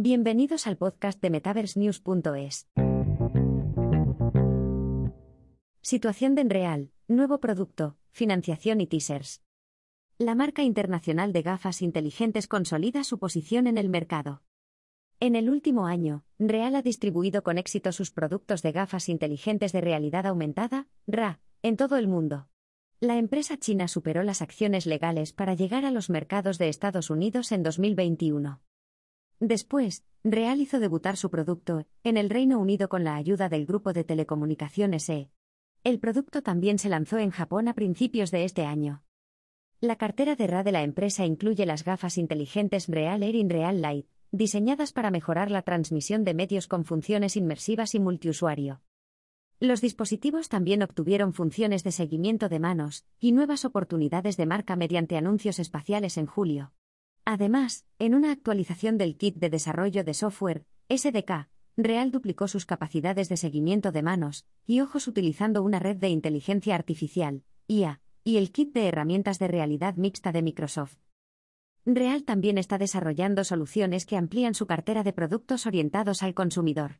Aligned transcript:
Bienvenidos 0.00 0.68
al 0.68 0.76
podcast 0.76 1.20
de 1.20 1.28
MetaverseNews.es. 1.28 2.68
Situación 5.80 6.36
de 6.36 6.42
Enreal, 6.42 6.92
nuevo 7.08 7.40
producto, 7.40 7.96
financiación 8.12 8.80
y 8.80 8.86
teasers. 8.86 9.42
La 10.16 10.36
marca 10.36 10.62
internacional 10.62 11.32
de 11.32 11.42
gafas 11.42 11.82
inteligentes 11.82 12.46
consolida 12.46 13.02
su 13.02 13.18
posición 13.18 13.66
en 13.66 13.76
el 13.76 13.88
mercado. 13.88 14.44
En 15.18 15.34
el 15.34 15.50
último 15.50 15.88
año, 15.88 16.24
Real 16.38 16.76
ha 16.76 16.82
distribuido 16.82 17.42
con 17.42 17.58
éxito 17.58 17.90
sus 17.90 18.12
productos 18.12 18.62
de 18.62 18.70
gafas 18.70 19.08
inteligentes 19.08 19.72
de 19.72 19.80
realidad 19.80 20.26
aumentada, 20.26 20.86
RA, 21.08 21.40
en 21.62 21.76
todo 21.76 21.96
el 21.96 22.06
mundo. 22.06 22.46
La 23.00 23.16
empresa 23.16 23.58
china 23.58 23.88
superó 23.88 24.22
las 24.22 24.42
acciones 24.42 24.86
legales 24.86 25.32
para 25.32 25.54
llegar 25.54 25.84
a 25.84 25.90
los 25.90 26.08
mercados 26.08 26.56
de 26.58 26.68
Estados 26.68 27.10
Unidos 27.10 27.50
en 27.50 27.64
2021. 27.64 28.60
Después, 29.40 30.04
Real 30.24 30.60
hizo 30.60 30.80
debutar 30.80 31.16
su 31.16 31.30
producto 31.30 31.86
en 32.02 32.16
el 32.16 32.28
Reino 32.28 32.58
Unido 32.58 32.88
con 32.88 33.04
la 33.04 33.14
ayuda 33.14 33.48
del 33.48 33.66
grupo 33.66 33.92
de 33.92 34.02
telecomunicaciones 34.02 35.08
E. 35.08 35.30
El 35.84 36.00
producto 36.00 36.42
también 36.42 36.78
se 36.78 36.88
lanzó 36.88 37.18
en 37.18 37.30
Japón 37.30 37.68
a 37.68 37.74
principios 37.74 38.32
de 38.32 38.44
este 38.44 38.64
año. 38.64 39.04
La 39.80 39.94
cartera 39.94 40.34
de 40.34 40.48
RA 40.48 40.64
de 40.64 40.72
la 40.72 40.82
empresa 40.82 41.24
incluye 41.24 41.64
las 41.64 41.84
gafas 41.84 42.18
inteligentes 42.18 42.88
Real 42.88 43.22
Air 43.22 43.36
in 43.36 43.48
Real 43.48 43.80
Light, 43.80 44.08
diseñadas 44.32 44.92
para 44.92 45.12
mejorar 45.12 45.52
la 45.52 45.62
transmisión 45.62 46.24
de 46.24 46.34
medios 46.34 46.66
con 46.66 46.84
funciones 46.84 47.36
inmersivas 47.36 47.94
y 47.94 48.00
multiusuario. 48.00 48.80
Los 49.60 49.80
dispositivos 49.80 50.48
también 50.48 50.82
obtuvieron 50.82 51.32
funciones 51.32 51.84
de 51.84 51.92
seguimiento 51.92 52.48
de 52.48 52.58
manos 52.58 53.04
y 53.20 53.30
nuevas 53.30 53.64
oportunidades 53.64 54.36
de 54.36 54.46
marca 54.46 54.74
mediante 54.74 55.16
anuncios 55.16 55.60
espaciales 55.60 56.16
en 56.16 56.26
julio. 56.26 56.72
Además, 57.30 57.84
en 57.98 58.14
una 58.14 58.32
actualización 58.32 58.96
del 58.96 59.18
kit 59.18 59.36
de 59.36 59.50
desarrollo 59.50 60.02
de 60.02 60.14
software, 60.14 60.64
SDK, 60.88 61.50
Real 61.76 62.10
duplicó 62.10 62.48
sus 62.48 62.64
capacidades 62.64 63.28
de 63.28 63.36
seguimiento 63.36 63.92
de 63.92 64.02
manos 64.02 64.46
y 64.64 64.80
ojos 64.80 65.06
utilizando 65.06 65.62
una 65.62 65.78
red 65.78 65.98
de 65.98 66.08
inteligencia 66.08 66.74
artificial, 66.74 67.42
IA, 67.66 68.00
y 68.24 68.38
el 68.38 68.50
kit 68.50 68.72
de 68.72 68.88
herramientas 68.88 69.38
de 69.38 69.46
realidad 69.46 69.96
mixta 69.96 70.32
de 70.32 70.40
Microsoft. 70.40 70.96
Real 71.84 72.24
también 72.24 72.56
está 72.56 72.78
desarrollando 72.78 73.44
soluciones 73.44 74.06
que 74.06 74.16
amplían 74.16 74.54
su 74.54 74.66
cartera 74.66 75.02
de 75.02 75.12
productos 75.12 75.66
orientados 75.66 76.22
al 76.22 76.32
consumidor. 76.32 76.98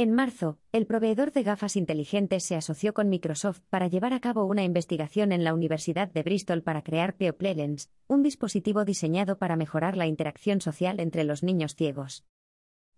En 0.00 0.14
marzo, 0.14 0.58
el 0.72 0.86
proveedor 0.86 1.30
de 1.30 1.42
gafas 1.42 1.76
inteligentes 1.76 2.42
se 2.44 2.56
asoció 2.56 2.94
con 2.94 3.10
Microsoft 3.10 3.60
para 3.68 3.86
llevar 3.86 4.14
a 4.14 4.20
cabo 4.20 4.46
una 4.46 4.64
investigación 4.64 5.30
en 5.30 5.44
la 5.44 5.52
Universidad 5.52 6.10
de 6.10 6.22
Bristol 6.22 6.62
para 6.62 6.82
crear 6.82 7.18
People 7.18 7.54
Lens, 7.54 7.90
un 8.06 8.22
dispositivo 8.22 8.86
diseñado 8.86 9.36
para 9.36 9.56
mejorar 9.56 9.98
la 9.98 10.06
interacción 10.06 10.62
social 10.62 11.00
entre 11.00 11.24
los 11.24 11.42
niños 11.42 11.74
ciegos. 11.74 12.24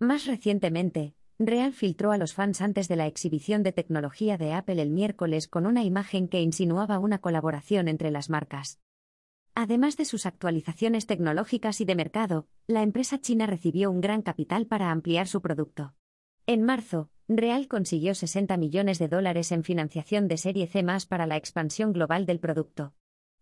Más 0.00 0.26
recientemente, 0.26 1.14
Real 1.38 1.72
filtró 1.72 2.10
a 2.10 2.18
los 2.18 2.34
fans 2.34 2.60
antes 2.60 2.88
de 2.88 2.96
la 2.96 3.06
exhibición 3.06 3.62
de 3.62 3.70
tecnología 3.70 4.36
de 4.36 4.52
Apple 4.52 4.82
el 4.82 4.90
miércoles 4.90 5.46
con 5.46 5.66
una 5.66 5.84
imagen 5.84 6.26
que 6.26 6.42
insinuaba 6.42 6.98
una 6.98 7.18
colaboración 7.20 7.86
entre 7.86 8.10
las 8.10 8.28
marcas. 8.28 8.80
Además 9.54 9.96
de 9.96 10.04
sus 10.04 10.26
actualizaciones 10.26 11.06
tecnológicas 11.06 11.80
y 11.80 11.84
de 11.84 11.94
mercado, 11.94 12.48
la 12.66 12.82
empresa 12.82 13.20
china 13.20 13.46
recibió 13.46 13.88
un 13.88 14.00
gran 14.00 14.22
capital 14.22 14.66
para 14.66 14.90
ampliar 14.90 15.28
su 15.28 15.40
producto. 15.40 15.94
En 16.50 16.62
marzo, 16.62 17.10
Real 17.28 17.68
consiguió 17.68 18.14
60 18.14 18.56
millones 18.56 18.98
de 18.98 19.06
dólares 19.06 19.52
en 19.52 19.64
financiación 19.64 20.28
de 20.28 20.38
serie 20.38 20.66
C 20.66 20.82
para 21.06 21.26
la 21.26 21.36
expansión 21.36 21.92
global 21.92 22.24
del 22.24 22.40
producto. 22.40 22.94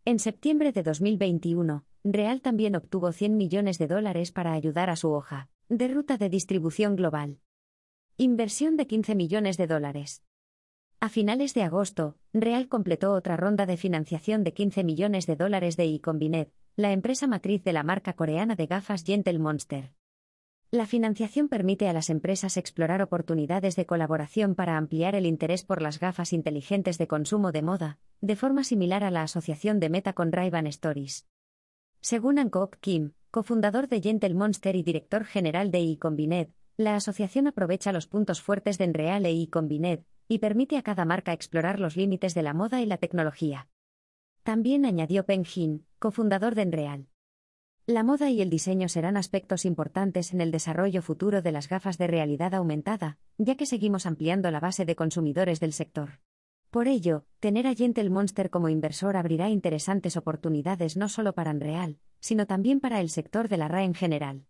En 0.04 0.18
septiembre 0.18 0.72
de 0.72 0.82
2021, 0.82 1.84
Real 2.02 2.42
también 2.42 2.74
obtuvo 2.74 3.12
100 3.12 3.36
millones 3.36 3.78
de 3.78 3.86
dólares 3.86 4.32
para 4.32 4.54
ayudar 4.54 4.90
a 4.90 4.96
su 4.96 5.12
hoja 5.12 5.48
de 5.68 5.86
ruta 5.86 6.16
de 6.16 6.28
distribución 6.28 6.96
global. 6.96 7.38
Inversión 8.16 8.76
de 8.76 8.88
15 8.88 9.14
millones 9.14 9.56
de 9.56 9.68
dólares. 9.68 10.24
A 10.98 11.08
finales 11.08 11.54
de 11.54 11.62
agosto, 11.62 12.16
Real 12.32 12.66
completó 12.66 13.12
otra 13.12 13.36
ronda 13.36 13.66
de 13.66 13.76
financiación 13.76 14.42
de 14.42 14.52
15 14.52 14.82
millones 14.82 15.26
de 15.26 15.36
dólares 15.36 15.76
de 15.76 15.86
iCombinet, 15.86 16.52
la 16.74 16.90
empresa 16.90 17.28
matriz 17.28 17.62
de 17.62 17.72
la 17.72 17.84
marca 17.84 18.14
coreana 18.14 18.56
de 18.56 18.66
gafas 18.66 19.04
Gentle 19.04 19.38
Monster. 19.38 19.92
La 20.72 20.86
financiación 20.86 21.48
permite 21.48 21.88
a 21.88 21.92
las 21.92 22.10
empresas 22.10 22.56
explorar 22.56 23.00
oportunidades 23.00 23.76
de 23.76 23.86
colaboración 23.86 24.56
para 24.56 24.76
ampliar 24.76 25.14
el 25.14 25.24
interés 25.24 25.62
por 25.64 25.80
las 25.80 26.00
gafas 26.00 26.32
inteligentes 26.32 26.98
de 26.98 27.06
consumo 27.06 27.52
de 27.52 27.62
moda, 27.62 27.98
de 28.20 28.34
forma 28.34 28.64
similar 28.64 29.04
a 29.04 29.12
la 29.12 29.22
asociación 29.22 29.78
de 29.78 29.90
Meta 29.90 30.12
con 30.12 30.32
ray 30.32 30.50
Stories. 30.66 31.28
Según 32.00 32.40
Ankok 32.40 32.78
Kim, 32.80 33.12
cofundador 33.30 33.86
de 33.86 34.00
Gentle 34.00 34.34
Monster 34.34 34.74
y 34.74 34.82
director 34.82 35.24
general 35.24 35.70
de 35.70 35.92
eCombinet, 35.92 36.52
la 36.76 36.96
asociación 36.96 37.46
aprovecha 37.46 37.92
los 37.92 38.08
puntos 38.08 38.42
fuertes 38.42 38.76
de 38.76 38.84
Enreal 38.84 39.24
e 39.24 39.42
eCombinet 39.42 40.04
y 40.26 40.40
permite 40.40 40.76
a 40.78 40.82
cada 40.82 41.04
marca 41.04 41.32
explorar 41.32 41.78
los 41.78 41.96
límites 41.96 42.34
de 42.34 42.42
la 42.42 42.54
moda 42.54 42.82
y 42.82 42.86
la 42.86 42.98
tecnología. 42.98 43.68
También 44.42 44.84
añadió 44.84 45.24
Peng 45.26 45.44
Jin, 45.44 45.86
cofundador 46.00 46.56
de 46.56 46.62
Enreal. 46.62 47.06
La 47.88 48.02
moda 48.02 48.30
y 48.30 48.42
el 48.42 48.50
diseño 48.50 48.88
serán 48.88 49.16
aspectos 49.16 49.64
importantes 49.64 50.34
en 50.34 50.40
el 50.40 50.50
desarrollo 50.50 51.02
futuro 51.02 51.40
de 51.40 51.52
las 51.52 51.68
gafas 51.68 51.98
de 51.98 52.08
realidad 52.08 52.52
aumentada, 52.52 53.16
ya 53.38 53.54
que 53.56 53.64
seguimos 53.64 54.06
ampliando 54.06 54.50
la 54.50 54.58
base 54.58 54.84
de 54.84 54.96
consumidores 54.96 55.60
del 55.60 55.72
sector. 55.72 56.18
Por 56.70 56.88
ello, 56.88 57.26
tener 57.38 57.68
a 57.68 57.76
Gentle 57.76 58.10
Monster 58.10 58.50
como 58.50 58.68
inversor 58.68 59.16
abrirá 59.16 59.50
interesantes 59.50 60.16
oportunidades 60.16 60.96
no 60.96 61.08
solo 61.08 61.32
para 61.32 61.52
Unreal, 61.52 62.00
sino 62.18 62.48
también 62.48 62.80
para 62.80 63.00
el 63.00 63.08
sector 63.08 63.48
de 63.48 63.56
la 63.56 63.68
RA 63.68 63.84
en 63.84 63.94
general. 63.94 64.46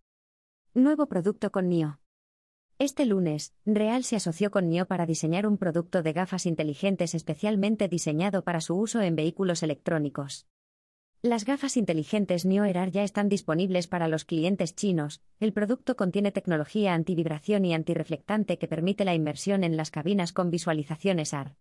Nuevo 0.72 1.06
producto 1.06 1.52
con 1.52 1.69
NIO. 1.69 2.00
Este 2.78 3.04
lunes, 3.04 3.52
Real 3.66 4.04
se 4.04 4.16
asoció 4.16 4.50
con 4.50 4.70
NIO 4.70 4.86
para 4.86 5.04
diseñar 5.04 5.46
un 5.46 5.58
producto 5.58 6.02
de 6.02 6.14
gafas 6.14 6.46
inteligentes 6.46 7.14
especialmente 7.14 7.86
diseñado 7.88 8.44
para 8.44 8.62
su 8.62 8.76
uso 8.76 9.02
en 9.02 9.14
vehículos 9.14 9.62
electrónicos. 9.62 10.46
Las 11.26 11.44
gafas 11.44 11.76
inteligentes 11.76 12.44
Neo 12.44 12.62
Erar 12.62 12.92
ya 12.92 13.03
están 13.03 13.28
disponibles 13.28 13.88
para 13.88 14.06
los 14.06 14.25
clientes 14.25 14.76
chinos. 14.76 15.22
El 15.41 15.53
producto 15.53 15.97
contiene 15.97 16.31
tecnología 16.31 16.94
antivibración 16.94 17.64
y 17.64 17.75
antirreflectante 17.75 18.59
que 18.59 18.69
permite 18.69 19.04
la 19.04 19.12
inmersión 19.12 19.64
en 19.64 19.76
las 19.76 19.91
cabinas 19.91 20.32
con 20.32 20.53
visualizaciones 20.53 21.34
AR. 21.34 21.56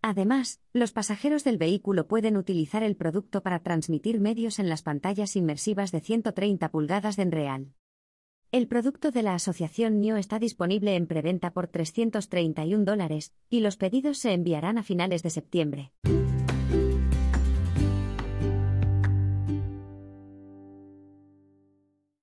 Además, 0.00 0.60
los 0.72 0.92
pasajeros 0.92 1.42
del 1.42 1.58
vehículo 1.58 2.06
pueden 2.06 2.36
utilizar 2.36 2.84
el 2.84 2.94
producto 2.94 3.42
para 3.42 3.64
transmitir 3.64 4.20
medios 4.20 4.60
en 4.60 4.68
las 4.68 4.82
pantallas 4.82 5.34
inmersivas 5.34 5.90
de 5.90 6.00
130 6.00 6.70
pulgadas 6.70 7.16
de 7.16 7.24
Enreal. 7.24 7.72
El 8.52 8.68
producto 8.68 9.10
de 9.10 9.24
la 9.24 9.34
asociación 9.34 10.00
NIO 10.00 10.18
está 10.18 10.38
disponible 10.38 10.94
en 10.94 11.08
preventa 11.08 11.52
por 11.52 11.66
331 11.66 12.84
dólares, 12.84 13.34
y 13.50 13.58
los 13.58 13.76
pedidos 13.76 14.18
se 14.18 14.34
enviarán 14.34 14.78
a 14.78 14.84
finales 14.84 15.24
de 15.24 15.30
septiembre. 15.30 15.90